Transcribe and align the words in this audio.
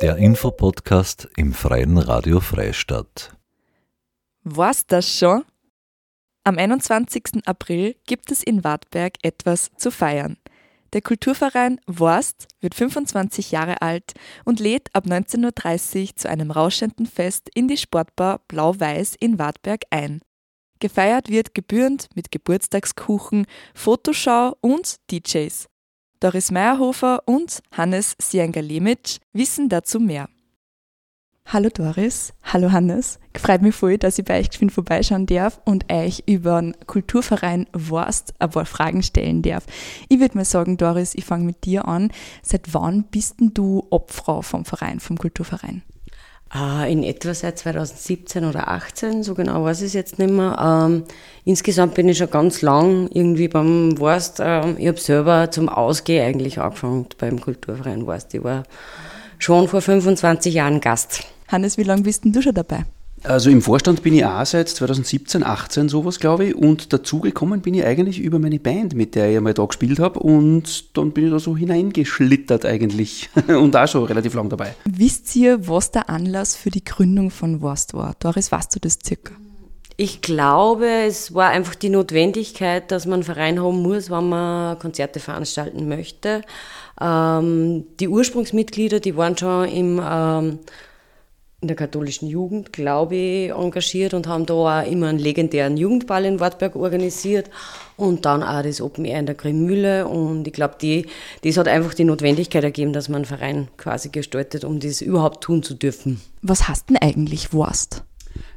Der 0.00 0.16
Infopodcast 0.16 1.28
im 1.36 1.52
Freien 1.52 1.98
Radio 1.98 2.38
Freistadt. 2.38 3.36
War's 4.44 4.86
das 4.86 5.12
schon? 5.12 5.42
Am 6.44 6.56
21. 6.56 7.44
April 7.46 7.96
gibt 8.06 8.30
es 8.30 8.44
in 8.44 8.62
Wartberg 8.62 9.14
etwas 9.22 9.72
zu 9.76 9.90
feiern. 9.90 10.36
Der 10.92 11.02
Kulturverein 11.02 11.80
Worst 11.88 12.46
wird 12.60 12.76
25 12.76 13.50
Jahre 13.50 13.82
alt 13.82 14.14
und 14.44 14.60
lädt 14.60 14.88
ab 14.94 15.06
19.30 15.06 16.00
Uhr 16.00 16.16
zu 16.16 16.28
einem 16.28 16.52
rauschenden 16.52 17.06
Fest 17.06 17.50
in 17.52 17.66
die 17.66 17.76
Sportbar 17.76 18.40
Blau-Weiß 18.46 19.16
in 19.18 19.40
Wartberg 19.40 19.82
ein. 19.90 20.20
Gefeiert 20.78 21.28
wird 21.28 21.54
gebührend 21.54 22.08
mit 22.14 22.30
Geburtstagskuchen, 22.30 23.46
Fotoschau 23.74 24.56
und 24.60 24.94
DJs. 25.10 25.68
Doris 26.20 26.50
Meyerhofer 26.50 27.22
und 27.26 27.62
Hannes 27.70 28.16
Siengalemic 28.20 29.18
wissen 29.32 29.68
dazu 29.68 30.00
mehr. 30.00 30.28
Hallo 31.46 31.70
Doris, 31.72 32.34
hallo 32.42 32.72
Hannes. 32.72 33.20
Freut 33.36 33.62
mich 33.62 33.74
voll, 33.74 33.98
dass 33.98 34.18
ich 34.18 34.24
bei 34.24 34.40
euch 34.40 34.50
geschwind 34.50 34.72
vorbeischauen 34.72 35.26
darf 35.26 35.60
und 35.64 35.90
euch 35.92 36.24
über 36.26 36.60
den 36.60 36.74
Kulturverein 36.86 37.68
Worst 37.72 38.34
ein 38.40 38.50
paar 38.50 38.66
Fragen 38.66 39.04
stellen 39.04 39.42
darf. 39.42 39.64
Ich 40.08 40.18
würde 40.18 40.36
mal 40.36 40.44
sagen, 40.44 40.76
Doris, 40.76 41.14
ich 41.14 41.24
fange 41.24 41.44
mit 41.44 41.64
dir 41.64 41.86
an. 41.86 42.10
Seit 42.42 42.74
wann 42.74 43.04
bist 43.04 43.38
denn 43.38 43.54
du 43.54 43.86
Obfrau 43.88 44.42
vom 44.42 44.64
Verein, 44.64 44.98
vom 44.98 45.16
Kulturverein? 45.16 45.82
Äh, 46.54 46.90
in 46.90 47.02
etwa 47.02 47.34
seit 47.34 47.58
2017 47.58 48.44
oder 48.46 48.68
18, 48.68 49.22
so 49.22 49.34
genau 49.34 49.64
weiß 49.64 49.80
ich 49.82 49.88
es 49.88 49.92
jetzt 49.92 50.18
nicht 50.18 50.30
mehr. 50.30 50.56
Ähm, 50.58 51.04
insgesamt 51.44 51.94
bin 51.94 52.08
ich 52.08 52.16
schon 52.16 52.30
ganz 52.30 52.62
lang 52.62 53.08
irgendwie 53.12 53.48
beim 53.48 53.98
Wurst. 53.98 54.38
Ähm, 54.40 54.76
ich 54.78 54.88
habe 54.88 54.98
selber 54.98 55.50
zum 55.50 55.68
Ausgehen 55.68 56.26
eigentlich 56.26 56.58
angefangen 56.58 57.06
beim 57.18 57.38
Kulturverein 57.38 58.06
Wurst. 58.06 58.32
Ich 58.32 58.42
war 58.42 58.62
schon 59.38 59.68
vor 59.68 59.82
25 59.82 60.54
Jahren 60.54 60.80
Gast. 60.80 61.24
Hannes, 61.48 61.76
wie 61.76 61.82
lange 61.82 62.02
bist 62.02 62.24
denn 62.24 62.32
du 62.32 62.40
schon 62.40 62.54
dabei? 62.54 62.84
Also 63.24 63.50
im 63.50 63.62
Vorstand 63.62 64.02
bin 64.02 64.14
ich 64.14 64.24
auch 64.24 64.46
seit 64.46 64.68
2017, 64.68 65.42
18 65.42 65.88
sowas, 65.88 66.20
glaube 66.20 66.46
ich. 66.46 66.54
Und 66.54 66.92
dazugekommen 66.92 67.60
bin 67.60 67.74
ich 67.74 67.84
eigentlich 67.84 68.20
über 68.20 68.38
meine 68.38 68.58
Band, 68.58 68.94
mit 68.94 69.14
der 69.14 69.30
ich 69.30 69.36
einmal 69.36 69.54
da 69.54 69.64
gespielt 69.64 69.98
habe. 69.98 70.20
Und 70.20 70.96
dann 70.96 71.12
bin 71.12 71.26
ich 71.26 71.30
da 71.30 71.38
so 71.38 71.56
hineingeschlittert 71.56 72.64
eigentlich. 72.64 73.28
und 73.48 73.76
auch 73.76 73.88
schon 73.88 74.04
relativ 74.04 74.34
lang 74.34 74.48
dabei. 74.48 74.74
Wisst 74.84 75.34
ihr, 75.36 75.66
was 75.68 75.90
der 75.90 76.08
Anlass 76.08 76.56
für 76.56 76.70
die 76.70 76.84
Gründung 76.84 77.30
von 77.30 77.60
Worst 77.60 77.94
war? 77.94 78.14
Doris, 78.20 78.52
weißt 78.52 78.74
du 78.76 78.80
das 78.80 78.98
circa? 79.04 79.34
Ich 80.00 80.20
glaube, 80.20 80.86
es 80.86 81.34
war 81.34 81.48
einfach 81.48 81.74
die 81.74 81.88
Notwendigkeit, 81.88 82.92
dass 82.92 83.04
man 83.04 83.14
einen 83.14 83.22
Verein 83.24 83.60
haben 83.60 83.82
muss, 83.82 84.10
wenn 84.10 84.28
man 84.28 84.78
Konzerte 84.78 85.18
veranstalten 85.18 85.88
möchte. 85.88 86.42
Ähm, 87.00 87.84
die 87.98 88.06
Ursprungsmitglieder, 88.06 89.00
die 89.00 89.16
waren 89.16 89.36
schon 89.36 89.66
im 89.68 90.00
ähm, 90.00 90.58
in 91.60 91.66
der 91.66 91.76
katholischen 91.76 92.28
Jugend, 92.28 92.72
glaube 92.72 93.16
ich, 93.16 93.50
engagiert 93.50 94.14
und 94.14 94.28
haben 94.28 94.46
da 94.46 94.54
auch 94.54 94.86
immer 94.86 95.08
einen 95.08 95.18
legendären 95.18 95.76
Jugendball 95.76 96.24
in 96.24 96.38
Wartberg 96.38 96.76
organisiert 96.76 97.50
und 97.96 98.24
dann 98.24 98.44
auch 98.44 98.62
das 98.62 98.80
Open 98.80 99.04
Air 99.04 99.18
in 99.18 99.26
der 99.26 99.34
Grimmühle 99.34 100.06
und 100.06 100.46
ich 100.46 100.52
glaube, 100.52 100.76
die, 100.80 101.06
das 101.42 101.56
hat 101.56 101.66
einfach 101.66 101.94
die 101.94 102.04
Notwendigkeit 102.04 102.62
ergeben, 102.62 102.92
dass 102.92 103.08
man 103.08 103.16
einen 103.16 103.24
Verein 103.24 103.68
quasi 103.76 104.10
gestaltet, 104.10 104.64
um 104.64 104.78
das 104.78 105.00
überhaupt 105.00 105.42
tun 105.42 105.64
zu 105.64 105.74
dürfen. 105.74 106.20
Was 106.42 106.68
hast 106.68 106.90
denn 106.90 106.96
eigentlich 106.96 107.52
Wurst? 107.52 108.04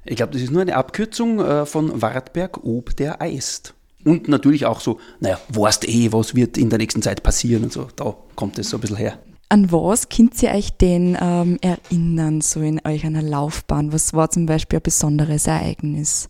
Ich 0.05 0.17
glaube, 0.17 0.33
das 0.33 0.41
ist 0.43 0.51
nur 0.51 0.61
eine 0.61 0.75
Abkürzung 0.75 1.39
äh, 1.39 1.65
von 1.65 2.03
Wartberg 2.03 2.63
ob 2.63 2.95
der 2.95 3.19
Eist. 3.19 3.73
Und 4.03 4.27
natürlich 4.27 4.65
auch 4.65 4.79
so, 4.79 4.99
naja, 5.19 5.39
Wurst 5.49 5.87
eh, 5.87 6.11
was 6.11 6.35
wird 6.35 6.57
in 6.57 6.69
der 6.69 6.77
nächsten 6.77 7.01
Zeit 7.01 7.23
passieren 7.23 7.63
und 7.63 7.73
so. 7.73 7.87
Da 7.95 8.15
kommt 8.35 8.59
es 8.59 8.69
so 8.69 8.77
ein 8.77 8.81
bisschen 8.81 8.97
her. 8.97 9.17
An 9.51 9.69
was 9.69 10.07
könnt 10.07 10.41
ihr 10.43 10.51
euch 10.51 10.71
denn 10.77 11.17
ähm, 11.19 11.57
erinnern, 11.59 12.39
so 12.39 12.61
in 12.61 12.79
euch 12.85 13.05
einer 13.05 13.21
Laufbahn? 13.21 13.91
Was 13.91 14.13
war 14.13 14.29
zum 14.29 14.45
Beispiel 14.45 14.79
ein 14.79 14.81
besonderes 14.81 15.45
Ereignis? 15.45 16.29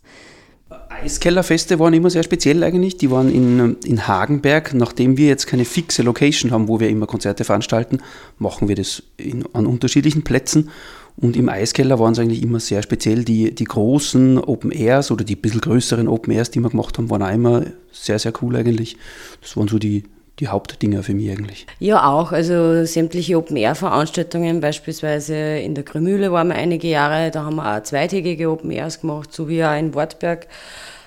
Eiskellerfeste 0.88 1.78
waren 1.78 1.94
immer 1.94 2.10
sehr 2.10 2.24
speziell 2.24 2.64
eigentlich. 2.64 2.96
Die 2.96 3.12
waren 3.12 3.32
in, 3.32 3.76
in 3.84 4.08
Hagenberg. 4.08 4.74
Nachdem 4.74 5.18
wir 5.18 5.28
jetzt 5.28 5.46
keine 5.46 5.64
fixe 5.64 6.02
Location 6.02 6.50
haben, 6.50 6.66
wo 6.66 6.80
wir 6.80 6.88
immer 6.88 7.06
Konzerte 7.06 7.44
veranstalten, 7.44 8.00
machen 8.40 8.66
wir 8.66 8.74
das 8.74 9.04
in, 9.18 9.44
an 9.52 9.66
unterschiedlichen 9.66 10.24
Plätzen. 10.24 10.70
Und 11.16 11.36
im 11.36 11.48
Eiskeller 11.48 12.00
waren 12.00 12.14
es 12.14 12.18
eigentlich 12.18 12.42
immer 12.42 12.58
sehr 12.58 12.82
speziell. 12.82 13.22
Die, 13.22 13.54
die 13.54 13.64
großen 13.66 14.38
Open 14.38 14.72
Airs 14.72 15.12
oder 15.12 15.24
die 15.24 15.36
bisschen 15.36 15.60
größeren 15.60 16.08
Open 16.08 16.32
Airs, 16.32 16.50
die 16.50 16.58
wir 16.58 16.70
gemacht 16.70 16.98
haben, 16.98 17.08
waren 17.08 17.22
auch 17.22 17.32
immer 17.32 17.66
sehr, 17.92 18.18
sehr 18.18 18.32
cool 18.42 18.56
eigentlich. 18.56 18.96
Das 19.40 19.56
waren 19.56 19.68
so 19.68 19.78
die, 19.78 20.02
die 20.38 20.48
Hauptdinger 20.48 21.02
für 21.02 21.14
mich 21.14 21.30
eigentlich. 21.30 21.66
Ja, 21.78 22.10
auch. 22.10 22.32
Also 22.32 22.84
sämtliche 22.84 23.36
Open-Air-Veranstaltungen, 23.36 24.60
beispielsweise 24.60 25.34
in 25.34 25.74
der 25.74 25.84
Grümühle 25.84 26.32
waren 26.32 26.48
wir 26.48 26.54
einige 26.54 26.88
Jahre, 26.88 27.30
da 27.30 27.44
haben 27.44 27.56
wir 27.56 27.76
auch 27.76 27.82
zweitägige 27.82 28.50
Open-Airs 28.50 29.00
gemacht, 29.00 29.32
so 29.32 29.48
wie 29.48 29.64
auch 29.64 29.76
in 29.76 29.94
Wartberg 29.94 30.48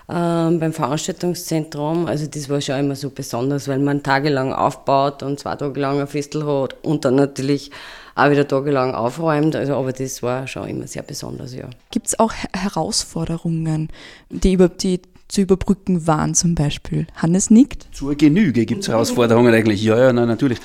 ähm, 0.08 0.60
beim 0.60 0.74
Veranstaltungszentrum. 0.74 2.06
Also 2.06 2.28
das 2.28 2.50
war 2.50 2.62
schon 2.62 2.80
immer 2.80 2.96
so 2.96 3.10
besonders, 3.10 3.68
weil 3.68 3.80
man 3.80 4.04
tagelang 4.04 4.54
aufbaut 4.54 5.24
und 5.24 5.40
zwei 5.40 5.56
Tage 5.56 5.80
lang 5.80 6.00
ein 6.00 6.08
Festel 6.08 6.46
hat 6.46 6.76
und 6.84 7.06
dann 7.06 7.16
natürlich 7.16 7.72
auch 8.14 8.30
wieder 8.30 8.48
tagelang 8.48 8.94
aufräumt. 8.94 9.56
Also, 9.56 9.76
aber 9.76 9.92
das 9.92 10.22
war 10.24 10.48
schon 10.48 10.70
immer 10.70 10.88
sehr 10.88 11.04
besonders, 11.04 11.54
ja. 11.54 11.68
Gibt 11.92 12.08
es 12.08 12.20
auch 12.20 12.34
Herausforderungen, 12.54 13.90
die 14.30 14.54
über 14.54 14.70
die 14.70 15.02
zu 15.28 15.42
überbrücken 15.42 16.08
waren 16.08 16.36
zum 16.36 16.56
Beispiel? 16.56 17.08
Hannes 17.16 17.50
nickt. 17.50 17.88
Zur 17.92 18.16
Genüge 18.16 18.66
gibt 18.66 18.84
es 18.84 18.90
Herausforderungen 18.90 19.54
eigentlich. 19.54 19.84
Ja, 19.84 19.98
ja, 19.98 20.14
nein, 20.14 20.28
natürlich. 20.28 20.60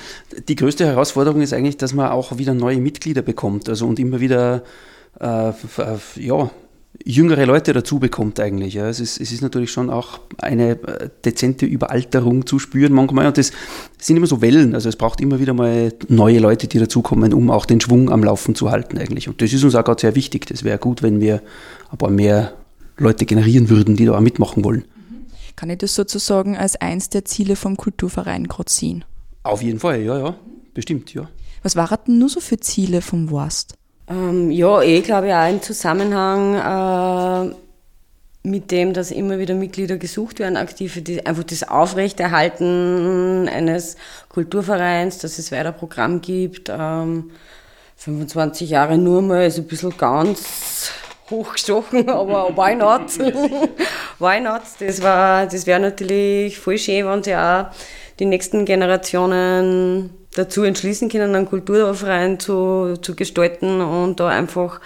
Die 0.47 0.55
größte 0.55 0.85
Herausforderung 0.85 1.41
ist 1.41 1.53
eigentlich, 1.53 1.77
dass 1.77 1.93
man 1.93 2.11
auch 2.11 2.37
wieder 2.37 2.53
neue 2.53 2.77
Mitglieder 2.77 3.21
bekommt 3.21 3.69
also 3.69 3.87
und 3.87 3.99
immer 3.99 4.19
wieder 4.19 4.63
äh, 5.19 5.51
ja, 6.15 6.51
jüngere 7.05 7.45
Leute 7.45 7.73
dazu 7.73 7.99
bekommt 7.99 8.39
eigentlich. 8.39 8.75
Ja. 8.75 8.87
Es, 8.87 8.99
ist, 8.99 9.19
es 9.19 9.31
ist 9.31 9.41
natürlich 9.41 9.71
schon 9.71 9.89
auch 9.89 10.19
eine 10.37 10.71
äh, 10.71 11.09
dezente 11.25 11.65
Überalterung 11.65 12.45
zu 12.45 12.59
spüren 12.59 12.93
manchmal 12.93 13.27
und 13.27 13.37
das 13.37 13.51
sind 13.97 14.17
immer 14.17 14.27
so 14.27 14.41
Wellen. 14.41 14.75
Also 14.75 14.89
es 14.89 14.95
braucht 14.95 15.21
immer 15.21 15.39
wieder 15.39 15.53
mal 15.53 15.93
neue 16.07 16.39
Leute, 16.39 16.67
die 16.67 16.79
dazukommen, 16.79 17.33
um 17.33 17.49
auch 17.49 17.65
den 17.65 17.81
Schwung 17.81 18.09
am 18.09 18.23
Laufen 18.23 18.55
zu 18.55 18.71
halten 18.71 18.97
eigentlich. 18.97 19.27
Und 19.27 19.41
das 19.41 19.53
ist 19.53 19.63
uns 19.63 19.75
auch 19.75 19.83
gerade 19.83 20.01
sehr 20.01 20.15
wichtig. 20.15 20.45
Das 20.47 20.63
wäre 20.63 20.77
gut, 20.77 21.01
wenn 21.01 21.19
wir 21.19 21.41
ein 21.91 21.97
paar 21.97 22.11
mehr 22.11 22.53
Leute 23.01 23.25
generieren 23.25 23.69
würden, 23.69 23.95
die 23.95 24.05
da 24.05 24.15
auch 24.15 24.21
mitmachen 24.21 24.63
wollen. 24.63 24.85
Kann 25.55 25.69
ich 25.69 25.79
das 25.79 25.95
sozusagen 25.95 26.57
als 26.57 26.75
eins 26.75 27.09
der 27.09 27.25
Ziele 27.25 27.55
vom 27.55 27.77
Kulturverein 27.77 28.47
gerade 28.47 28.71
sehen? 28.71 29.05
Auf 29.43 29.61
jeden 29.61 29.79
Fall, 29.79 30.01
ja, 30.01 30.17
ja, 30.17 30.35
bestimmt, 30.73 31.13
ja. 31.13 31.29
Was 31.63 31.75
waren 31.75 31.97
denn 32.07 32.17
nur 32.17 32.29
so 32.29 32.39
für 32.39 32.59
Ziele 32.59 33.01
vom 33.01 33.29
Wurst? 33.29 33.75
Ähm, 34.07 34.51
ja, 34.51 34.81
ich 34.81 35.03
glaube 35.03 35.35
auch 35.35 35.49
im 35.49 35.61
Zusammenhang 35.61 37.53
äh, 37.53 37.55
mit 38.43 38.71
dem, 38.71 38.93
dass 38.93 39.11
immer 39.11 39.37
wieder 39.37 39.53
Mitglieder 39.53 39.97
gesucht 39.97 40.39
werden, 40.39 40.57
aktive, 40.57 41.01
die 41.01 41.25
einfach 41.25 41.43
das 41.43 41.63
Aufrechterhalten 41.63 43.47
eines 43.47 43.97
Kulturvereins, 44.29 45.19
dass 45.19 45.37
es 45.37 45.51
weiter 45.51 45.71
Programm 45.71 46.21
gibt. 46.21 46.69
Ähm, 46.69 47.31
25 47.97 48.71
Jahre 48.71 48.97
nur 48.97 49.21
mal 49.21 49.45
ist 49.45 49.59
ein 49.59 49.67
bisschen 49.67 49.95
ganz 49.95 50.91
hochgestochen, 51.31 52.09
aber 52.09 52.55
why 52.55 52.75
not? 52.75 53.17
why 54.19 54.39
not? 54.39 54.61
Das, 54.79 54.99
das 54.99 55.65
wäre 55.65 55.79
natürlich 55.79 56.59
voll 56.59 56.77
schön, 56.77 57.05
wenn 57.07 57.23
sich 57.23 57.35
auch 57.35 57.67
die 58.19 58.25
nächsten 58.25 58.65
Generationen 58.65 60.11
dazu 60.35 60.63
entschließen 60.63 61.09
können, 61.09 61.35
einen 61.35 61.47
Kulturverein 61.47 62.39
zu, 62.39 62.97
zu 63.01 63.15
gestalten 63.15 63.81
und 63.81 64.19
da 64.19 64.27
einfach 64.27 64.79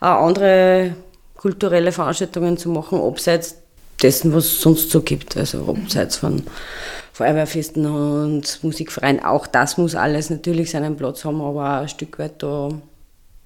auch 0.00 0.26
andere 0.26 0.94
kulturelle 1.36 1.92
Veranstaltungen 1.92 2.56
zu 2.56 2.68
machen, 2.70 3.00
abseits 3.00 3.56
dessen, 4.02 4.32
was 4.32 4.44
es 4.44 4.60
sonst 4.60 4.90
so 4.90 5.02
gibt. 5.02 5.36
Also 5.36 5.66
abseits 5.68 6.16
von 6.16 6.42
Feuerwehrfesten 7.12 7.86
und 7.86 8.62
Musikvereinen. 8.62 9.24
Auch 9.24 9.46
das 9.46 9.78
muss 9.78 9.94
alles 9.94 10.30
natürlich 10.30 10.70
seinen 10.70 10.96
Platz 10.96 11.24
haben, 11.24 11.40
aber 11.40 11.80
ein 11.80 11.88
Stück 11.88 12.18
weit 12.18 12.42
da 12.42 12.70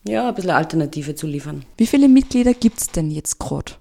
ja, 0.05 0.29
ein 0.29 0.35
bisschen 0.35 0.51
Alternative 0.51 1.15
zu 1.15 1.27
liefern. 1.27 1.65
Wie 1.77 1.87
viele 1.87 2.09
Mitglieder 2.09 2.55
gibt 2.55 2.79
es 2.79 2.89
denn 2.89 3.11
jetzt 3.11 3.39
gerade? 3.39 3.73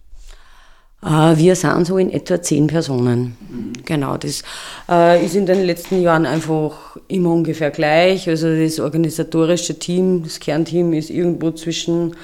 Äh, 1.03 1.37
wir 1.37 1.55
sind 1.55 1.85
so 1.85 1.97
in 1.97 2.11
etwa 2.11 2.41
zehn 2.41 2.67
Personen. 2.67 3.37
Genau, 3.85 4.17
das 4.17 4.43
äh, 4.89 5.23
ist 5.25 5.35
in 5.35 5.45
den 5.45 5.63
letzten 5.65 6.01
Jahren 6.01 6.25
einfach 6.25 6.97
immer 7.07 7.31
ungefähr 7.31 7.71
gleich. 7.71 8.27
Also 8.27 8.53
das 8.53 8.79
organisatorische 8.79 9.79
Team, 9.79 10.23
das 10.23 10.39
Kernteam 10.39 10.93
ist 10.93 11.09
irgendwo 11.09 11.51
zwischen 11.51 12.15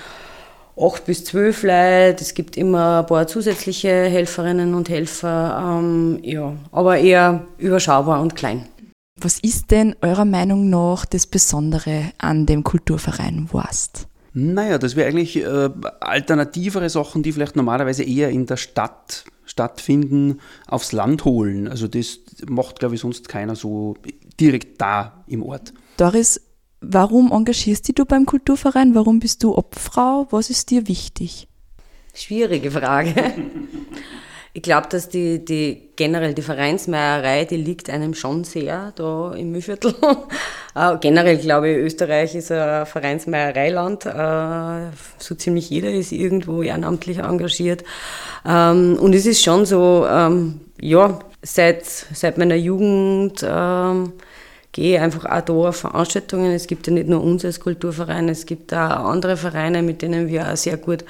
acht 0.77 1.05
bis 1.05 1.23
zwölf 1.23 1.63
Leute. 1.63 2.17
Es 2.19 2.33
gibt 2.33 2.57
immer 2.57 2.99
ein 2.99 3.05
paar 3.05 3.27
zusätzliche 3.27 3.89
Helferinnen 3.89 4.73
und 4.73 4.89
Helfer. 4.89 5.79
Ähm, 5.79 6.19
ja, 6.21 6.53
aber 6.71 6.97
eher 6.97 7.45
überschaubar 7.57 8.21
und 8.21 8.35
klein. 8.35 8.65
Was 9.19 9.39
ist 9.39 9.71
denn 9.71 9.95
eurer 10.01 10.25
Meinung 10.25 10.69
nach 10.69 11.05
das 11.05 11.25
Besondere 11.25 12.11
an 12.17 12.45
dem 12.45 12.63
Kulturverein 12.63 13.47
Wurst? 13.51 14.07
Naja, 14.33 14.77
das 14.77 14.95
wäre 14.95 15.07
eigentlich 15.07 15.37
äh, 15.37 15.69
alternativere 16.01 16.89
Sachen, 16.89 17.23
die 17.23 17.31
vielleicht 17.31 17.55
normalerweise 17.55 18.03
eher 18.03 18.29
in 18.29 18.45
der 18.45 18.57
Stadt 18.57 19.23
stattfinden, 19.45 20.39
aufs 20.67 20.91
Land 20.91 21.23
holen. 21.23 21.67
Also 21.67 21.87
das 21.87 22.19
macht, 22.49 22.79
glaube 22.79 22.95
ich, 22.95 23.01
sonst 23.01 23.29
keiner 23.29 23.55
so 23.55 23.95
direkt 24.39 24.81
da 24.81 25.23
im 25.27 25.43
Ort. 25.43 25.73
Doris, 25.95 26.41
Warum 26.87 27.31
engagierst 27.31 27.87
dich 27.87 27.95
du 27.95 28.05
beim 28.05 28.25
Kulturverein? 28.25 28.93
Warum 28.93 29.19
bist 29.19 29.43
du 29.43 29.57
Obfrau? 29.57 30.27
Was 30.29 30.49
ist 30.49 30.69
dir 30.69 30.87
wichtig? 30.87 31.47
Schwierige 32.13 32.69
Frage. 32.69 33.33
Ich 34.57 34.61
glaube, 34.61 34.87
dass 34.89 35.09
die, 35.09 35.43
die 35.43 35.89
generell 35.97 36.33
die 36.33 36.41
Vereinsmeierei, 36.41 37.43
die 37.43 37.57
liegt 37.57 37.89
einem 37.89 38.13
schon 38.13 38.45
sehr 38.45 38.93
da 38.95 39.33
im 39.33 39.51
Mühlviertel. 39.51 39.93
äh, 40.75 40.95
generell 41.01 41.37
glaube 41.37 41.71
ich, 41.71 41.77
Österreich 41.77 42.35
ist 42.35 42.53
ein 42.53 42.85
Vereinsmeiereiland. 42.85 44.05
Äh, 44.05 44.95
so 45.19 45.35
ziemlich 45.35 45.69
jeder 45.69 45.91
ist 45.91 46.13
irgendwo 46.13 46.61
ehrenamtlich 46.61 47.17
engagiert. 47.17 47.83
Ähm, 48.47 48.97
und 48.97 49.13
es 49.13 49.25
ist 49.25 49.43
schon 49.43 49.65
so, 49.65 50.07
ähm, 50.09 50.61
ja, 50.79 51.19
seit, 51.41 51.85
seit 51.85 52.37
meiner 52.37 52.55
Jugend 52.55 53.45
ähm, 53.45 54.13
gehe 54.75 55.01
einfach 55.01 55.23
auch 55.25 55.39
da 55.39 55.53
auf 55.53 55.77
Veranstaltungen. 55.77 56.51
Es 56.51 56.67
gibt 56.67 56.85
ja 56.87 56.91
nicht 56.93 57.07
nur 57.07 57.23
uns 57.23 57.45
als 57.45 57.61
Kulturverein, 57.61 58.27
es 58.27 58.45
gibt 58.45 58.73
auch 58.73 59.09
andere 59.09 59.37
Vereine, 59.37 59.81
mit 59.81 60.01
denen 60.01 60.27
wir 60.27 60.51
auch 60.51 60.57
sehr 60.57 60.75
gut 60.75 61.05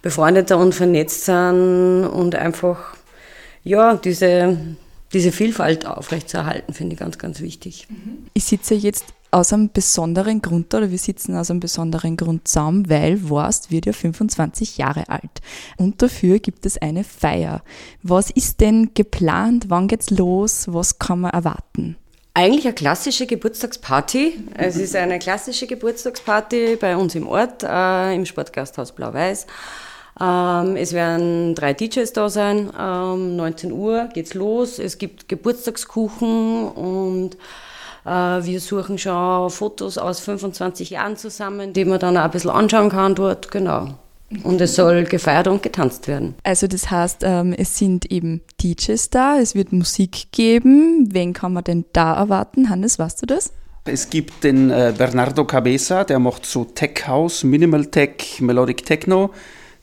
befreundet 0.00 0.50
und 0.50 0.74
vernetzt 0.74 1.26
sind 1.26 2.06
und 2.06 2.34
einfach, 2.34 2.96
ja, 3.64 3.96
diese, 3.96 4.56
diese 5.12 5.30
Vielfalt 5.30 5.84
aufrechtzuerhalten, 5.84 6.72
finde 6.72 6.94
ich 6.94 7.00
ganz, 7.00 7.18
ganz 7.18 7.40
wichtig. 7.40 7.86
Ich 8.32 8.44
sitze 8.44 8.74
jetzt 8.74 9.04
aus 9.30 9.52
einem 9.52 9.70
besonderen 9.70 10.40
Grund 10.40 10.72
oder 10.72 10.90
wir 10.90 10.96
sitzen 10.96 11.36
aus 11.36 11.50
einem 11.50 11.60
besonderen 11.60 12.16
Grund 12.16 12.48
zusammen, 12.48 12.88
weil 12.88 13.28
Worst 13.28 13.70
wird 13.70 13.84
ja 13.84 13.92
25 13.92 14.78
Jahre 14.78 15.10
alt. 15.10 15.42
Und 15.76 16.00
dafür 16.00 16.38
gibt 16.38 16.64
es 16.64 16.78
eine 16.78 17.04
Feier. 17.04 17.62
Was 18.02 18.30
ist 18.30 18.60
denn 18.60 18.94
geplant? 18.94 19.66
Wann 19.68 19.86
geht's 19.88 20.08
los? 20.08 20.64
Was 20.68 20.98
kann 20.98 21.20
man 21.20 21.32
erwarten? 21.32 21.96
Eigentlich 22.34 22.64
eine 22.64 22.74
klassische 22.74 23.26
Geburtstagsparty. 23.26 24.44
Es 24.54 24.76
ist 24.76 24.96
eine 24.96 25.18
klassische 25.18 25.66
Geburtstagsparty 25.66 26.76
bei 26.76 26.96
uns 26.96 27.14
im 27.14 27.28
Ort, 27.28 27.62
äh, 27.62 28.14
im 28.14 28.24
Sportgasthaus 28.24 28.92
Blau-Weiß. 28.92 29.46
Ähm, 30.18 30.76
es 30.76 30.94
werden 30.94 31.54
drei 31.54 31.74
DJs 31.74 32.10
da 32.14 32.30
sein. 32.30 32.72
Ähm, 32.78 33.36
19 33.36 33.72
Uhr 33.72 34.08
geht's 34.14 34.32
los. 34.32 34.78
Es 34.78 34.96
gibt 34.96 35.28
Geburtstagskuchen 35.28 36.68
und 36.68 37.36
äh, 38.06 38.08
wir 38.08 38.60
suchen 38.60 38.96
schon 38.96 39.50
Fotos 39.50 39.98
aus 39.98 40.20
25 40.20 40.88
Jahren 40.88 41.18
zusammen, 41.18 41.74
die 41.74 41.84
man 41.84 41.98
dann 41.98 42.16
auch 42.16 42.24
ein 42.24 42.30
bisschen 42.30 42.50
anschauen 42.50 42.88
kann 42.88 43.14
dort. 43.14 43.50
Genau. 43.50 43.98
Und 44.42 44.60
es 44.60 44.74
soll 44.74 45.04
gefeiert 45.04 45.48
und 45.48 45.62
getanzt 45.62 46.08
werden. 46.08 46.34
Also 46.42 46.66
das 46.66 46.90
heißt, 46.90 47.22
ähm, 47.22 47.54
es 47.56 47.78
sind 47.78 48.10
eben 48.10 48.42
DJs 48.62 49.10
da, 49.10 49.38
es 49.38 49.54
wird 49.54 49.72
Musik 49.72 50.32
geben. 50.32 51.08
Wen 51.12 51.32
kann 51.32 51.52
man 51.52 51.64
denn 51.64 51.84
da 51.92 52.14
erwarten? 52.14 52.68
Hannes, 52.68 52.98
weißt 52.98 53.22
du 53.22 53.26
das? 53.26 53.52
Es 53.84 54.10
gibt 54.10 54.44
den 54.44 54.70
äh, 54.70 54.94
Bernardo 54.96 55.44
Cabeza, 55.44 56.04
der 56.04 56.20
macht 56.20 56.46
so 56.46 56.64
Tech 56.64 57.06
House, 57.06 57.42
Minimal 57.42 57.86
Tech, 57.86 58.40
Melodic 58.40 58.86
Techno. 58.86 59.30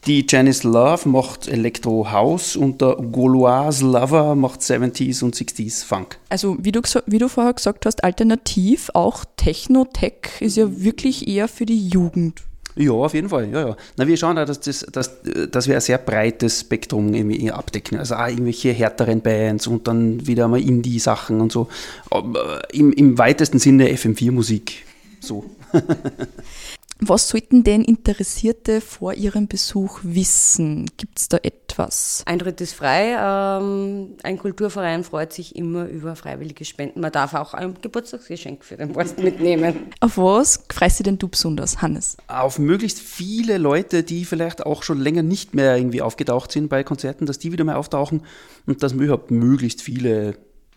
Die 0.07 0.25
Janice 0.27 0.63
Love 0.63 1.09
macht 1.09 1.49
Electro 1.49 2.09
House 2.09 2.55
und 2.55 2.79
der 2.79 2.95
Gauloise 2.95 3.85
Lover 3.85 4.33
macht 4.35 4.61
70s 4.61 5.21
und 5.21 5.35
60s 5.35 5.83
Funk. 5.83 6.17
Also 6.29 6.55
wie 6.61 6.71
du, 6.71 6.81
wie 7.05 7.17
du 7.17 7.27
vorher 7.27 7.53
gesagt 7.53 7.85
hast, 7.85 8.01
alternativ 8.05 8.89
auch 8.93 9.25
Techno, 9.35 9.85
Tech 9.85 10.13
ist 10.39 10.55
ja 10.55 10.81
wirklich 10.81 11.27
eher 11.27 11.49
für 11.49 11.65
die 11.65 11.89
Jugend. 11.89 12.43
Ja, 12.75 12.91
auf 12.91 13.13
jeden 13.13 13.29
Fall. 13.29 13.49
Ja, 13.49 13.69
ja. 13.69 13.77
Na, 13.97 14.07
wir 14.07 14.15
schauen 14.15 14.37
auch, 14.37 14.45
dass, 14.45 14.59
das, 14.59 14.85
dass, 14.91 15.11
dass 15.51 15.67
wir 15.67 15.75
ein 15.75 15.81
sehr 15.81 15.97
breites 15.97 16.61
Spektrum 16.61 17.13
irgendwie 17.13 17.51
abdecken. 17.51 17.97
Also 17.97 18.15
auch 18.15 18.27
irgendwelche 18.27 18.71
härteren 18.71 19.21
Bands 19.21 19.67
und 19.67 19.87
dann 19.87 20.25
wieder 20.27 20.47
mal 20.47 20.61
Indie-Sachen 20.61 21.41
und 21.41 21.51
so. 21.51 21.67
Aber 22.09 22.61
im, 22.71 22.93
Im 22.93 23.17
weitesten 23.17 23.59
Sinne 23.59 23.89
FM4-Musik. 23.89 24.85
So. 25.19 25.45
Was 27.01 27.29
sollten 27.29 27.63
denn 27.63 27.81
Interessierte 27.81 28.81
vor 28.81 29.13
ihrem 29.13 29.47
Besuch 29.47 30.01
wissen? 30.03 30.85
Gibt 30.97 31.17
es 31.17 31.29
da 31.29 31.37
etwas? 31.37 32.23
Eintritt 32.25 32.59
ist 32.59 32.73
frei. 32.73 33.15
Ähm, 33.17 34.17
ein 34.21 34.37
Kulturverein 34.37 35.05
freut 35.05 35.31
sich 35.31 35.55
immer 35.55 35.85
über 35.85 36.17
freiwillige 36.17 36.65
Spenden. 36.65 36.99
Man 36.99 37.13
darf 37.13 37.33
auch 37.35 37.53
ein 37.53 37.75
Geburtstagsgeschenk 37.81 38.65
für 38.65 38.75
den 38.75 38.93
Wurst 38.95 39.17
mitnehmen. 39.17 39.87
Auf 40.01 40.17
was 40.17 40.65
freust 40.69 40.99
du 40.99 41.03
denn 41.03 41.17
du 41.17 41.29
besonders, 41.29 41.81
Hannes? 41.81 42.17
Auf 42.27 42.59
möglichst 42.59 42.99
viele 42.99 43.57
Leute, 43.57 44.03
die 44.03 44.25
vielleicht 44.25 44.65
auch 44.65 44.83
schon 44.83 44.99
länger 44.99 45.23
nicht 45.23 45.55
mehr 45.55 45.77
irgendwie 45.77 46.01
aufgetaucht 46.01 46.51
sind 46.51 46.67
bei 46.67 46.83
Konzerten, 46.83 47.25
dass 47.25 47.39
die 47.39 47.53
wieder 47.53 47.63
mal 47.63 47.75
auftauchen 47.75 48.23
und 48.65 48.83
dass 48.83 48.95
wir 48.95 49.05
überhaupt 49.05 49.31
möglichst 49.31 49.81
viele 49.81 50.35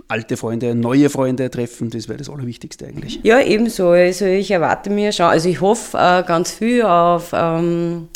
alte 0.08 0.36
Freunde, 0.36 0.74
neue 0.74 1.08
Freunde 1.10 1.50
treffen, 1.50 1.90
das 1.90 2.08
wäre 2.08 2.18
das 2.18 2.28
Allerwichtigste 2.28 2.86
eigentlich. 2.86 3.20
Ja, 3.22 3.40
ebenso. 3.40 3.88
Also 3.88 4.26
ich 4.26 4.50
erwarte 4.50 4.90
mir 4.90 5.12
schon, 5.12 5.26
also 5.26 5.48
ich 5.48 5.60
hoffe 5.60 5.96
äh, 5.96 6.22
ganz 6.22 6.52
viel 6.52 6.82
auf 6.82 7.30
ähm, 7.32 8.08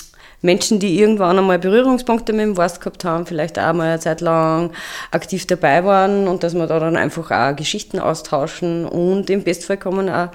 Menschen, 0.42 0.78
die 0.78 0.98
irgendwann 0.98 1.38
einmal 1.38 1.58
Berührungspunkte 1.58 2.32
mit 2.32 2.42
dem 2.42 2.56
Wurst 2.56 2.80
gehabt 2.80 3.04
haben, 3.04 3.26
vielleicht 3.26 3.58
auch 3.58 3.72
mal 3.72 3.88
eine 3.88 4.00
Zeit 4.00 4.20
lang 4.20 4.72
aktiv 5.10 5.46
dabei 5.46 5.84
waren 5.84 6.28
und 6.28 6.42
dass 6.42 6.54
wir 6.54 6.66
da 6.66 6.78
dann 6.78 6.96
einfach 6.96 7.30
auch 7.30 7.56
Geschichten 7.56 7.98
austauschen 7.98 8.86
und 8.86 9.30
im 9.30 9.42
Bestfall 9.42 9.78
kommen 9.78 10.08
auch 10.08 10.28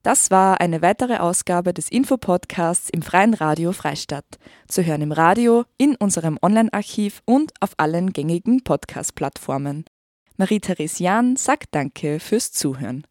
Das 0.06 0.30
war 0.30 0.62
eine 0.62 0.84
weitere 0.84 1.18
Ausgabe 1.18 1.74
des 1.74 1.90
Infopodcasts 1.90 2.92
im 2.92 3.02
Freien 3.02 3.34
Radio 3.34 3.72
Freistadt. 3.72 4.38
Zu 4.68 4.86
hören 4.86 5.02
im 5.02 5.12
Radio, 5.12 5.64
in 5.80 5.96
unserem 5.96 6.38
Online-Archiv 6.44 7.24
und 7.26 7.54
auf 7.60 7.72
allen 7.78 8.14
gängigen 8.14 8.64
Podcast-Plattformen. 8.64 9.84
Marie-Therese 10.38 11.02
Jahn 11.02 11.38
sagt 11.38 11.70
Danke 11.72 12.20
fürs 12.20 12.52
Zuhören. 12.52 13.08